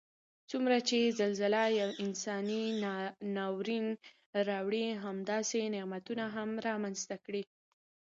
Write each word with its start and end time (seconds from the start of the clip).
څومره 0.49 0.77
چې 0.89 0.99
زلزله 1.19 1.63
یو 1.81 1.89
انساني 2.03 2.63
ناورین 3.35 3.87
راوړي 4.49 4.85
همداسې 5.05 5.59
نعمتونه 5.75 6.25
هم 6.35 6.49
رامنځته 6.67 7.15
کړي 7.25 7.43